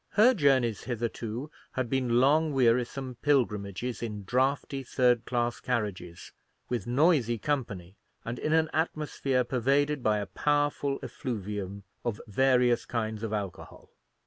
Her 0.13 0.33
journeys 0.33 0.85
hitherto 0.85 1.51
had 1.73 1.87
been 1.87 2.19
long 2.19 2.53
wearisome 2.53 3.17
pilgrimages 3.21 4.01
in 4.01 4.23
draughty 4.23 4.81
third 4.81 5.25
class 5.25 5.59
carriages, 5.59 6.31
with 6.69 6.87
noisy 6.87 7.37
company, 7.37 7.97
and 8.25 8.39
in 8.39 8.51
an 8.51 8.71
atmosphere 8.73 9.43
pervaded 9.43 10.01
by 10.01 10.17
a 10.17 10.25
powerful 10.25 10.97
effluvium 11.03 11.83
of 12.03 12.19
various 12.25 12.83
kinds 12.87 13.21
of 13.21 13.31
alcohol. 13.31 13.91